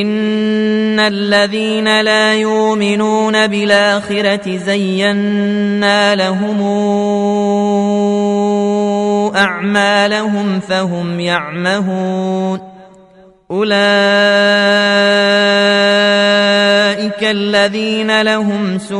إن 0.00 1.00
الذين 1.00 2.00
لا 2.00 2.34
يؤمنون 2.34 3.46
بالآخرة 3.46 4.56
زينا 4.56 6.14
لهم 6.14 6.62
أعمالهم 9.36 10.60
فهم 10.60 11.20
يعمهون 11.20 12.60
أولئك 13.50 13.72
الذين 17.22 18.22
لهم 18.22 18.78
سوء 18.78 18.92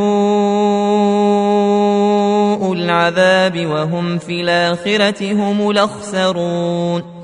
العذاب 2.72 3.66
وهم 3.66 4.18
في 4.18 4.40
الآخرة 4.40 5.32
هم 5.32 5.70
الأخسرون 5.70 7.21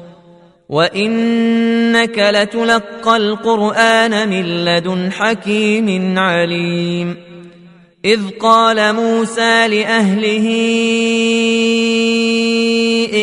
وإنك 0.68 2.18
لتلقى 2.18 3.16
القرآن 3.16 4.28
من 4.28 4.64
لدن 4.64 5.12
حكيم 5.12 6.18
عليم. 6.18 7.16
إذ 8.04 8.20
قال 8.40 8.94
موسى 8.94 9.68
لأهله 9.68 10.46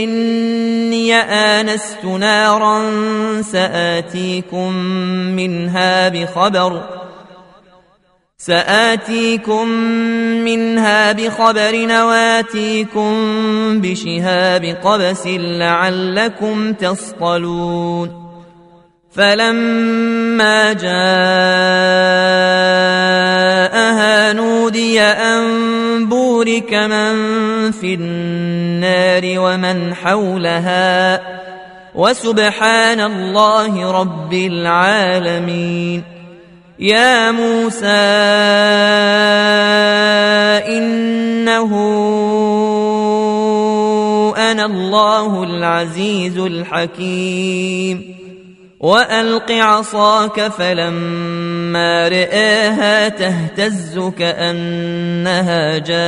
إني 0.03 1.15
آنست 1.15 2.05
نارا 2.05 2.81
سآتيكم 3.41 4.73
منها 5.35 6.09
بخبر 6.09 7.04
سآتيكم 8.37 9.67
منها 10.43 11.11
بخبر 11.11 11.85
نواتيكم 11.85 13.13
بشهاب 13.81 14.77
قبس 14.83 15.27
لعلكم 15.27 16.73
تصطلون. 16.73 18.25
فلما 19.11 20.73
جاءها 20.73 20.93
نودي 24.33 25.01
أن 25.01 25.45
بورك 26.09 26.73
من 26.73 27.15
في 27.71 27.93
النار 27.93 29.23
ومن 29.39 29.95
حولها 29.95 31.21
وسبحان 31.95 32.99
الله 32.99 33.91
رب 33.91 34.33
العالمين. 34.33 36.14
يا 36.79 37.31
موسى 37.31 37.87
إنه 40.67 41.71
أنا 44.37 44.65
الله 44.65 45.43
العزيز 45.43 46.37
الحكيم. 46.37 48.15
وألق 48.79 49.51
عصاك 49.51 50.41
فلما 50.41 52.07
رآها 52.07 53.09
تهتز 53.09 54.11
كأنها 54.19 55.77
جان 55.77 56.05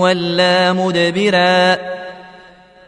ولا 0.00 0.72
مدبرا. 0.72 1.76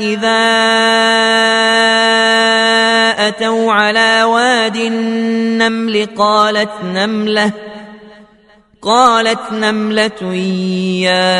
إذا 0.00 0.44
أتوا 3.28 3.72
على 3.72 4.22
واد 4.22 4.76
النمل 4.76 6.08
قالت 6.16 6.70
نملة 6.84 7.50
قالت 8.82 9.52
نملة 9.52 10.34
يا 11.04 11.34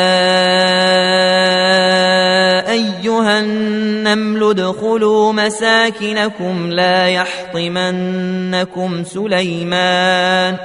أيها 2.71 3.39
النمل 3.39 4.43
ادخلوا 4.43 5.33
مساكنكم 5.33 6.71
لا 6.71 7.09
يحطمنكم 7.09 9.03
سليمان 9.03 10.57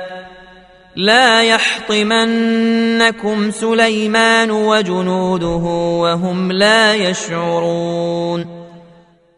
لا 0.96 1.42
يحطمنكم 1.42 3.50
سليمان 3.50 4.50
وجنوده 4.50 5.64
وهم 6.00 6.52
لا 6.52 6.94
يشعرون. 6.94 8.60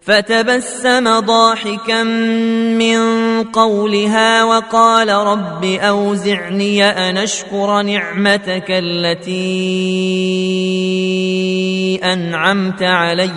فتبسم 0.03 1.21
ضاحكا 1.21 2.03
من 2.03 2.99
قولها 3.43 4.45
وقال 4.45 5.09
رب 5.09 5.65
أوزعني 5.65 6.85
أن 6.85 7.17
أشكر 7.17 7.83
نعمتك 7.83 8.67
التي 8.69 9.61
أنعمت 12.05 12.83
علي 12.83 13.31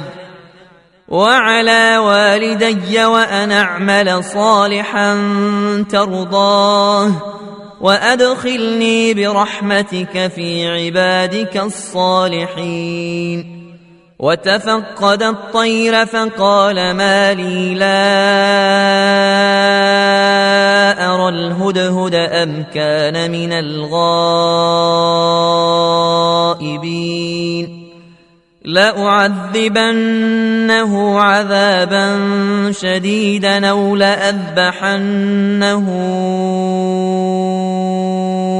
وعلى 1.07 1.97
والدي 1.97 3.05
وأن 3.05 3.51
أعمل 3.51 4.23
صالحا 4.23 5.13
ترضاه. 5.89 7.34
وادخلني 7.85 9.13
برحمتك 9.13 10.31
في 10.35 10.67
عبادك 10.67 11.57
الصالحين 11.57 13.45
وتفقد 14.19 15.23
الطير 15.23 16.05
فقال 16.05 16.93
ما 16.93 17.33
لي 17.33 17.75
لا 17.75 17.85
ارى 21.13 21.29
الهدهد 21.29 22.15
ام 22.15 22.65
كان 22.73 23.31
من 23.31 23.53
الغائبين 23.53 24.05
لأعذبنه 28.65 29.99
عذابا 31.19 32.17
شديدا 32.71 33.67
أو 33.67 33.95
لأذبحنه 33.95 35.89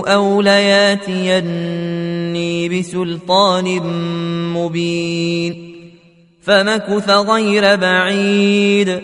أو 0.08 0.42
لياتيني 0.42 1.50
بسلطان 2.70 3.80
مبين. 4.54 5.76
فمكث 6.42 7.10
غير 7.10 7.76
بعيد. 7.76 9.00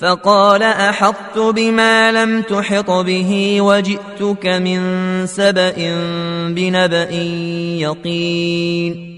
فقال 0.00 0.62
أحطت 0.62 1.38
بما 1.38 2.12
لم 2.12 2.42
تحط 2.42 2.90
به 2.90 3.60
وجئتك 3.60 4.46
من 4.46 4.80
سبأ 5.26 5.74
بنبأ 6.48 7.10
يقين. 7.80 9.17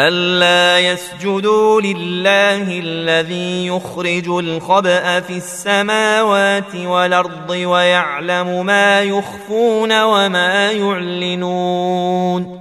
ألا 0.00 0.78
يسجدوا 0.78 1.80
لله 1.80 2.80
الذي 2.80 3.66
يخرج 3.66 4.28
الخبأ 4.28 5.20
في 5.20 5.36
السماوات 5.36 6.74
والأرض 6.74 7.50
ويعلم 7.50 8.66
ما 8.66 9.02
يخفون 9.02 10.02
وما 10.02 10.70
يعلنون. 10.70 12.60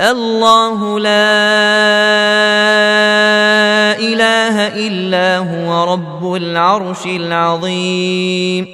الله 0.00 0.98
لا 1.00 1.34
إله 3.98 4.86
إلا 4.86 5.38
هو 5.38 5.92
رب 5.92 6.34
العرش 6.34 7.06
العظيم. 7.06 8.73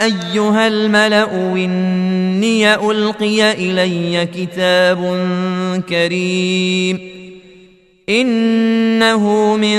أيها 0.00 0.66
الملأ 0.66 1.32
إني 1.54 2.74
ألقي 2.74 3.52
إلي 3.52 4.26
كتاب 4.26 5.00
كريم. 5.88 7.00
إنه 8.08 9.56
من 9.56 9.78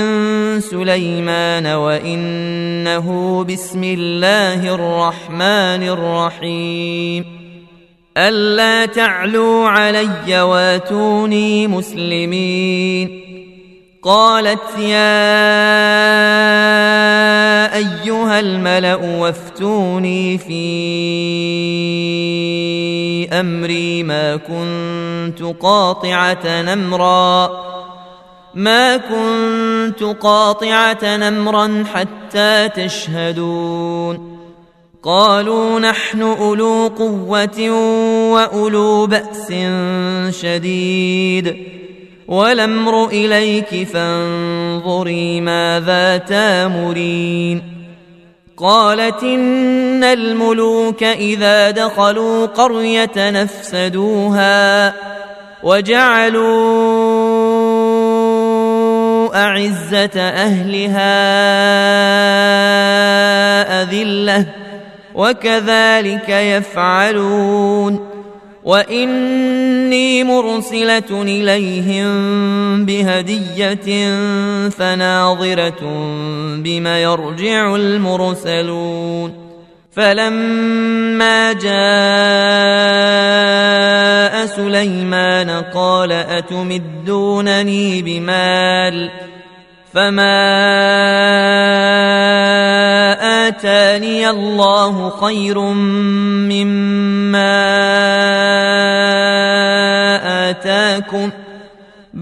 سليمان 0.60 1.66
وإنه 1.66 3.44
بسم 3.44 3.84
الله 3.84 4.74
الرحمن 4.74 5.82
الرحيم. 5.88 7.24
ألا 8.16 8.86
تعلوا 8.86 9.68
علي 9.68 10.40
واتوني 10.42 11.66
مسلمين. 11.66 13.22
قالت 14.02 14.78
يا 14.78 16.51
أيها 17.66 18.40
الملأ 18.40 18.94
وافتوني 18.94 20.38
في 20.38 20.62
أمري 23.32 24.02
ما 24.02 24.36
كنت 24.36 25.42
قاطعة 25.60 26.62
نمرا 26.62 27.50
ما 28.54 28.96
كنت 28.96 30.02
قاطعة 30.02 31.16
نمرا 31.16 31.84
حتى 31.94 32.68
تشهدون. 32.68 34.38
قالوا 35.02 35.80
نحن 35.80 36.22
أولو 36.22 36.86
قوة 36.98 37.70
وأولو 38.32 39.06
بأس 39.06 39.52
شديد. 40.40 41.71
والامر 42.32 43.06
إليك 43.08 43.88
فانظري 43.88 45.40
ماذا 45.40 46.16
تامرين. 46.16 47.62
قالت 48.56 49.22
إن 49.22 50.04
الملوك 50.04 51.02
إذا 51.02 51.70
دخلوا 51.70 52.46
قرية 52.46 53.10
نفسدوها 53.16 54.94
وجعلوا 55.62 56.52
أعزة 59.44 60.20
أهلها 60.20 61.12
أذلة 63.82 64.46
وكذلك 65.14 66.28
يفعلون. 66.28 68.11
واني 68.64 70.24
مرسله 70.24 71.22
اليهم 71.22 72.12
بهديه 72.86 74.16
فناظره 74.68 75.80
بم 76.56 76.86
يرجع 76.86 77.74
المرسلون 77.76 79.42
فلما 79.92 81.52
جاء 81.52 81.72
سليمان 84.46 85.50
قال 85.50 86.12
اتمدونني 86.12 88.02
بمال 88.02 89.10
فما 89.94 90.42
آتاني 93.48 94.30
الله 94.30 95.10
خير 95.10 95.58
مما 96.48 98.01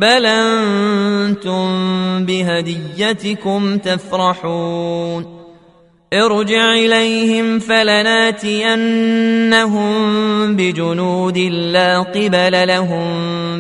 بل 0.01 0.27
أنتم 0.27 1.67
بهديتكم 2.25 3.79
تفرحون 3.79 5.41
ارجع 6.13 6.73
إليهم 6.73 7.59
فلناتينهم 7.59 8.77
بجنود 10.57 11.39
لا 11.39 11.99
قبل 12.01 12.69
لهم 12.69 13.09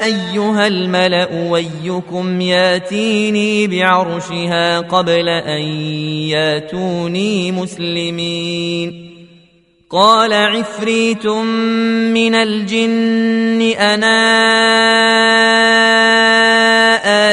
أيها 0.06 0.68
الملأ 0.68 1.50
ويكم 1.50 2.42
ياتيني 2.42 3.68
بعرشها 3.68 4.80
قبل 4.80 5.30
أن 5.30 5.62
ياتوني 6.30 7.52
مسلمين. 7.52 9.12
قال 9.90 10.34
عفريت 10.34 11.26
من 11.26 12.36
الجن 12.36 13.62
أنا 13.62 14.16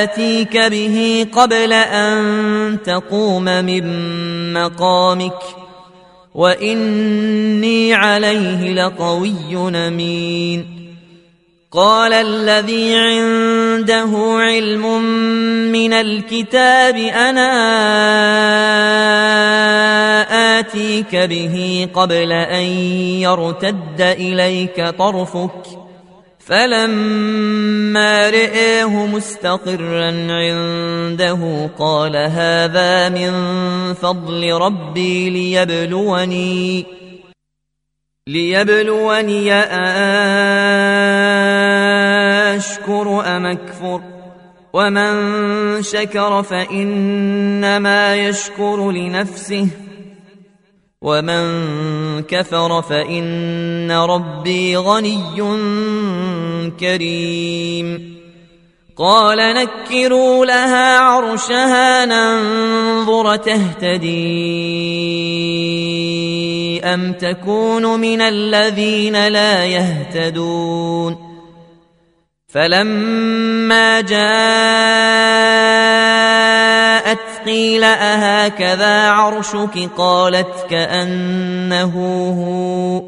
آتيك 0.03 0.57
به 0.57 1.27
قبل 1.33 1.73
أن 1.73 2.79
تقوم 2.85 3.45
من 3.45 3.85
مقامك 4.53 5.43
وإني 6.35 7.95
عليه 7.95 8.73
لقوي 8.73 9.57
أمين. 9.89 10.82
قال 11.73 12.13
الذي 12.13 12.95
عنده 12.95 14.13
علم 14.39 15.03
من 15.73 15.93
الكتاب 15.93 16.97
أنا 16.97 17.53
آتيك 20.59 21.17
به 21.17 21.89
قبل 21.95 22.33
أن 22.33 22.65
يرتد 23.25 24.01
إليك 24.01 24.89
طرفك. 24.99 25.65
فلما 26.39 28.31
رئيه 28.31 29.07
مستقرا 29.07 30.11
عنده 30.31 31.71
قال 31.79 32.17
هذا 32.17 33.09
من 33.09 33.33
فضل 33.95 34.53
ربي 34.53 35.31
ليبلوني 35.31 36.87
ليبلوني 38.29 39.53
أشكر 42.83 43.37
أم 43.37 43.47
أكفر 43.47 44.01
ومن 44.73 45.83
شكر 45.83 46.43
فإنما 46.43 48.17
يشكر 48.17 48.91
لنفسه 48.91 49.69
ومن 51.03 51.43
كفر 52.23 52.83
فإن 52.83 53.91
ربي 53.91 54.77
غني 54.77 55.43
كريم 56.81 58.13
قال 58.97 59.39
نكروا 59.39 60.47
لها 60.47 60.99
عرشها 60.99 62.05
ننظر 62.05 63.37
تهتدي 63.37 64.13
أم 66.85 67.13
تكون 67.13 68.01
من 68.01 68.21
الذين 68.21 69.29
لا 69.29 69.65
يهتدون 69.65 71.32
فلما 72.53 74.01
جاءت 74.01 74.23
قيل 77.47 77.85
أهكذا 77.85 79.11
عرشك 79.11 79.91
قالت 79.97 80.67
كأنه 80.71 81.95
هو 82.39 83.03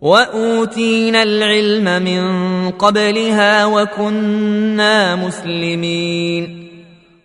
وأوتينا 0.00 1.22
العلم 1.22 2.02
من 2.02 2.22
قبلها 2.70 3.66
وكنا 3.66 5.16
مسلمين 5.16 6.63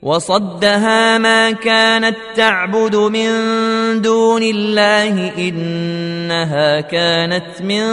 وصدها 0.01 1.17
ما 1.17 1.51
كانت 1.51 2.17
تعبد 2.35 2.95
من 2.95 3.31
دون 4.01 4.43
الله 4.43 5.37
إنها 5.37 6.81
كانت 6.81 7.61
من 7.61 7.83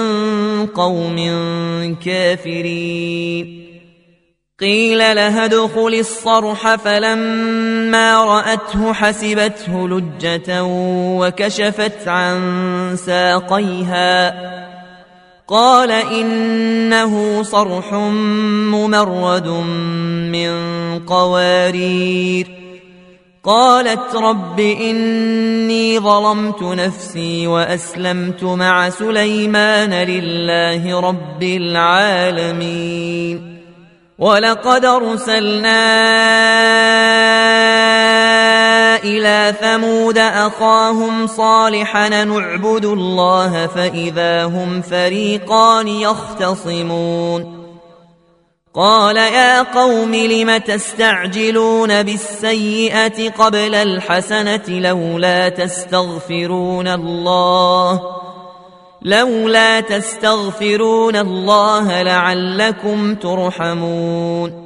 قوم 0.67 1.17
كافرين. 2.05 3.67
قيل 4.61 4.99
لها 4.99 5.45
ادخل 5.45 5.95
الصرح 5.99 6.75
فلما 6.75 8.25
رأته 8.25 8.93
حسبته 8.93 9.89
لجة 9.89 10.63
وكشفت 11.19 12.09
عن 12.09 12.97
ساقيها. 12.97 14.66
قال 15.49 15.91
إنه 15.91 17.43
صرح 17.43 17.95
ممرد 18.73 19.49
من 20.33 20.51
قوارير. 21.07 22.47
قالت 23.45 24.15
رب 24.15 24.61
إني 24.61 26.01
ظلمت 26.01 26.63
نفسي 26.63 27.47
وأسلمت 27.47 28.45
مع 28.45 28.91
سليمان 28.91 29.95
لله 29.95 31.01
رب 31.01 31.43
العالمين. 31.43 33.57
ولقد 34.19 34.85
أرسلنا 34.85 35.77
إلى 39.05 39.55
ثمود 39.61 40.19
أخاهم 40.19 41.27
صالحا 41.27 42.25
نعبد 42.25 42.85
الله 42.85 43.67
فإذا 43.67 44.45
هم 44.45 44.83
فريقان 44.83 45.89
يختصمون. 45.89 47.67
قال 48.75 49.17
يا 49.17 49.63
قوم 49.63 50.15
لم 50.15 50.57
تستعجلون 50.57 52.03
بالسيئة 52.03 53.31
قبل 53.31 53.75
الحسنة 53.75 54.69
لولا 54.69 55.49
تستغفرون 55.49 56.89
الله؟ 56.89 58.01
لولا 59.03 59.81
تستغفرون 59.81 61.17
الله 61.17 62.03
لعلكم 62.03 63.15
ترحمون. 63.15 64.66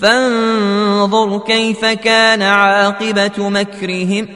فانظر 0.00 1.38
كيف 1.38 1.84
كان 1.84 2.42
عاقبة 2.42 3.48
مكرهم 3.48 4.28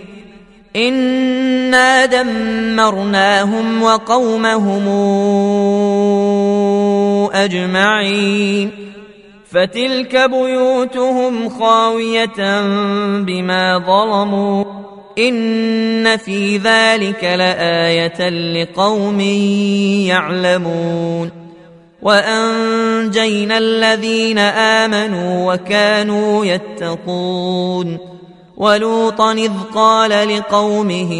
انا 0.76 2.06
دمرناهم 2.06 3.82
وقومهم 3.82 4.88
أجمعين 7.32 8.70
فتلك 9.50 10.16
بيوتهم 10.30 11.48
خاوية 11.48 12.60
بما 13.20 13.78
ظلموا 13.78 14.64
إن 15.18 16.16
في 16.16 16.56
ذلك 16.56 17.24
لآية 17.24 18.28
لقوم 18.28 19.20
يعلمون 20.10 21.43
وأنجينا 22.04 23.58
الذين 23.58 24.38
آمنوا 24.38 25.54
وكانوا 25.54 26.44
يتقون 26.44 27.98
ولوطا 28.56 29.32
إذ 29.32 29.52
قال 29.74 30.36
لقومه 30.36 31.12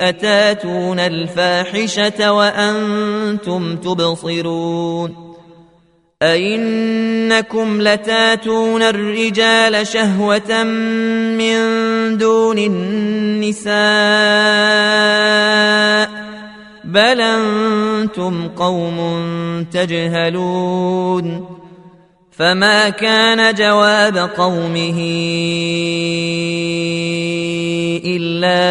أتاتون 0.00 0.98
الفاحشة 0.98 2.32
وأنتم 2.32 3.76
تبصرون 3.76 5.26
أئنكم 6.22 7.82
لتاتون 7.82 8.82
الرجال 8.82 9.86
شهوة 9.86 10.62
من 11.36 11.56
دون 12.18 12.58
النساء 12.58 13.76
بل 16.86 17.20
أنتم 17.20 18.48
قوم 18.48 18.98
تجهلون 19.72 21.46
فما 22.30 22.88
كان 22.88 23.54
جواب 23.54 24.16
قومه 24.16 24.98
إلا 28.04 28.62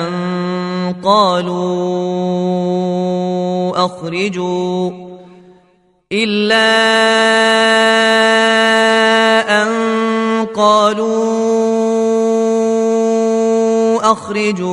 أن 0.00 0.12
قالوا 1.04 2.26
أخرجوا 3.86 4.90
إلا 6.12 6.66
أن 9.62 9.68
قالوا 10.54 11.45
أخرجوا 14.12 14.66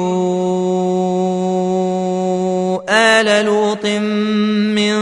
آل 2.90 3.46
لوط 3.46 3.86
من 4.75 4.94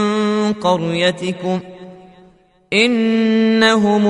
قريتكم 0.52 1.60
إنهم 2.72 4.06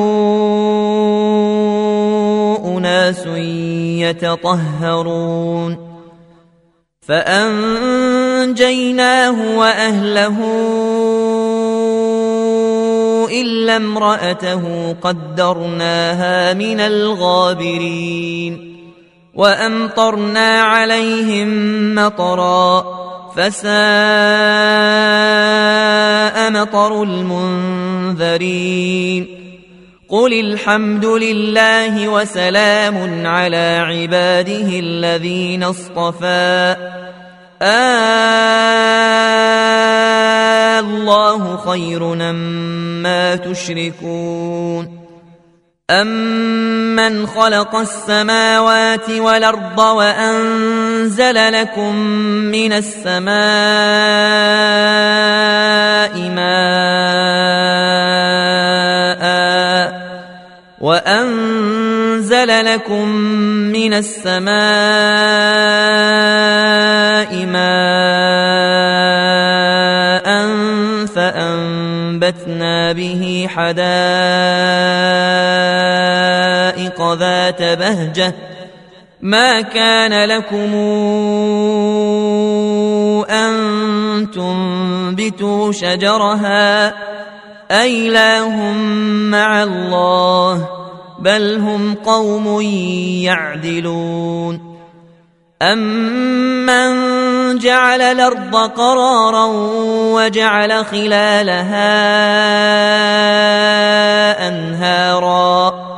أناس 2.76 3.26
يتطهرون 4.06 5.92
فأنجيناه 7.02 8.48
وأهله 9.58 10.36
إلا 13.32 13.76
امرأته 13.76 14.92
قدرناها 14.92 16.54
من 16.54 16.80
الغابرين 16.80 18.71
وأمطرنا 19.34 20.60
عليهم 20.60 21.48
مطرا 21.94 22.84
فساء 23.36 23.72
مطر 26.50 27.02
المنذرين. 27.02 28.62
قل 30.08 30.32
الحمد 30.32 31.04
لله 31.04 32.08
وسلام 32.08 33.26
على 33.26 33.84
عباده 33.86 34.78
الذين 34.78 35.62
اصطفى. 35.62 36.76
آه 37.62 38.82
الله 40.80 41.56
خير 41.56 42.04
مما 42.04 43.36
تشركون. 43.36 45.02
أمن 47.06 47.26
خلق 47.26 47.74
السماوات 47.74 49.10
والأرض 49.10 49.78
وأنزل 49.78 51.52
لكم 51.52 51.96
من 52.54 52.72
السماء 52.72 53.32
ماء 56.30 56.82
وأنزل 60.80 62.64
لكم 62.64 63.08
من 63.72 63.94
السماء 63.94 64.52
ماء 67.46 68.32
فأنبتنا 71.06 72.92
به 72.92 73.46
حدائق 73.50 74.92
ذات 77.14 77.62
بهجة. 77.62 78.34
ما 79.20 79.60
كان 79.60 80.24
لكم 80.24 80.74
أن 83.30 84.30
تنبتوا 84.34 85.72
شجرها. 85.72 86.94
أإله 87.70 88.56
مع 89.30 89.62
الله. 89.62 90.68
بل 91.18 91.58
هم 91.58 91.94
قوم 91.94 92.60
يعدلون. 93.22 94.78
أمن 95.62 97.12
جعل 97.58 98.02
الأرض 98.02 98.56
قرارا 98.56 99.46
وجعل 100.14 100.84
خلالها 100.84 101.88
أنهارا. 104.48 105.91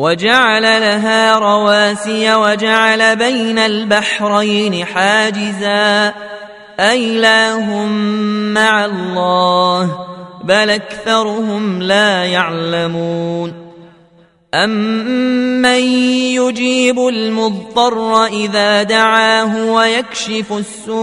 وجعل 0.00 0.62
لها 0.62 1.38
رواسي 1.38 2.34
وجعل 2.34 3.16
بين 3.16 3.58
البحرين 3.58 4.84
حاجزا. 4.84 6.12
أإله 6.80 7.84
مع 8.54 8.84
الله 8.84 10.06
بل 10.44 10.70
أكثرهم 10.70 11.82
لا 11.82 12.24
يعلمون. 12.24 13.70
أمن 14.54 15.80
يجيب 16.40 16.98
المضطر 16.98 18.26
إذا 18.26 18.82
دعاه 18.82 19.64
ويكشف 19.64 20.52
السوء 20.52 20.96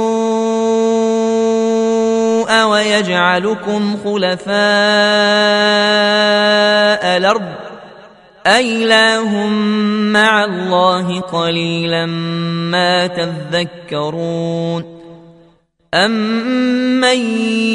ويجعلكم 2.63 3.97
خلفاء 4.03 4.57
الأرض. 7.17 7.56
أإله 8.47 9.47
مع 10.13 10.45
الله 10.45 11.19
قليلا 11.19 12.05
ما 12.71 13.07
تذكرون 13.07 14.97
أمن 15.93 17.17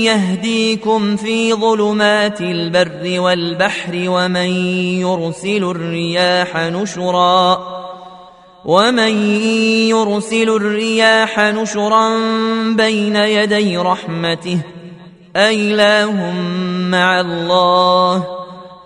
يهديكم 0.05 1.17
في 1.17 1.55
ظلمات 1.55 2.41
البر 2.41 3.21
والبحر 3.21 3.93
ومن 3.95 4.51
يرسل 5.01 5.65
الرياح 5.65 6.57
نشرا 6.57 7.59
ومن 8.65 9.35
يرسل 9.89 10.49
الرياح 10.49 11.41
نشرا 11.41 12.19
بين 12.77 13.17
يدي 13.17 13.77
رحمته 13.79 14.59
أإله 15.37 16.33
مع 16.91 17.21
الله 17.21 18.42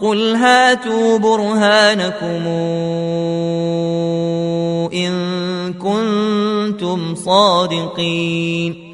قل 0.00 0.34
هاتوا 0.34 1.18
برهانكم 1.18 2.46
إن 4.94 5.12
كنتم 5.74 7.14
صادقين 7.14 8.88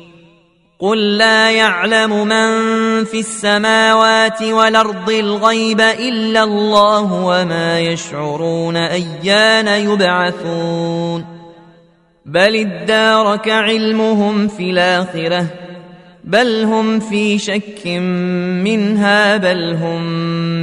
قل 0.78 1.16
لا 1.16 1.50
يعلم 1.50 2.26
من 2.26 3.04
في 3.04 3.20
السماوات 3.20 4.42
والارض 4.42 5.10
الغيب 5.10 5.80
الا 5.80 6.42
الله 6.42 7.24
وما 7.24 7.80
يشعرون 7.80 8.76
ايان 8.76 9.68
يبعثون 9.68 11.24
بل 12.26 12.56
ادارك 12.56 13.48
علمهم 13.48 14.48
في 14.48 14.70
الاخره 14.70 15.63
بل 16.24 16.64
هم 16.64 17.00
في 17.00 17.38
شك 17.38 17.86
منها 17.86 19.36
بل 19.36 19.76
هم 19.82 20.02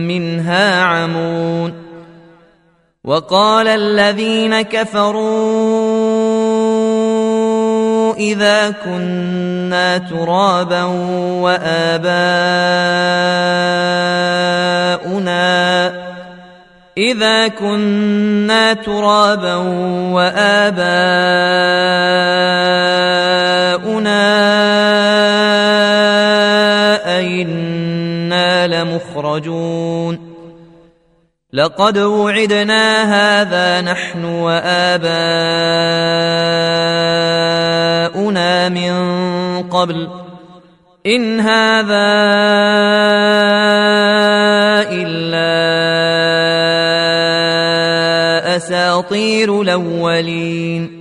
منها 0.07 0.81
عمون 0.83 1.73
وقال 3.03 3.67
الذين 3.67 4.61
كفروا 4.61 5.21
إذا 8.15 8.71
كنا 8.71 9.97
ترابا 9.97 10.83
وآباؤنا 11.43 12.31
إذا 16.97 17.47
كنا 17.47 18.73
ترابا 18.73 19.55
وآباؤنا 20.13 21.81
أئنا 28.81 28.89
لمخرجون 28.89 30.31
لقد 31.53 31.97
وعدنا 31.97 33.03
هذا 33.03 33.81
نحن 33.81 34.25
وآباؤنا 34.25 34.99
من 38.69 38.93
قبل. 39.69 40.07
إن 41.05 41.39
هذا 41.39 41.93
إلا 44.91 45.51
أساطير 48.55 49.61
الأولين. 49.61 51.00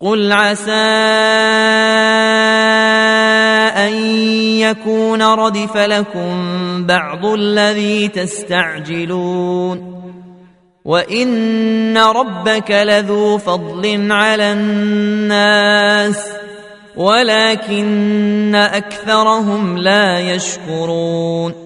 قل 0.00 0.32
عسى 0.32 0.72
ان 3.76 3.94
يكون 4.60 5.22
ردف 5.22 5.76
لكم 5.76 6.36
بعض 6.86 7.26
الذي 7.26 8.08
تستعجلون 8.08 9.96
وان 10.84 11.98
ربك 11.98 12.70
لذو 12.70 13.38
فضل 13.38 14.12
على 14.12 14.52
الناس 14.52 16.28
ولكن 16.96 18.54
اكثرهم 18.54 19.78
لا 19.78 20.20
يشكرون 20.20 21.65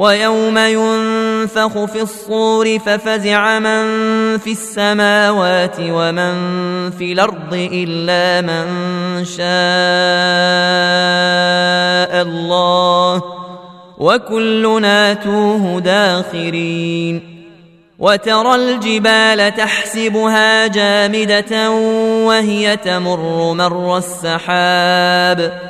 ويوم 0.00 0.58
ينفخ 0.58 1.84
في 1.84 2.02
الصور 2.02 2.78
ففزع 2.78 3.58
من 3.58 3.84
في 4.38 4.52
السماوات 4.52 5.76
ومن 5.80 6.34
في 6.90 7.12
الأرض 7.12 7.68
إلا 7.72 8.40
من 8.40 8.66
شاء 9.24 9.42
الله 12.22 13.22
وكلنا 13.98 15.14
توه 15.14 15.80
داخرين 15.80 17.40
وترى 17.98 18.54
الجبال 18.54 19.54
تحسبها 19.54 20.66
جامدة 20.66 21.70
وهي 22.26 22.76
تمر 22.76 23.52
مر 23.52 23.98
السحاب 23.98 25.69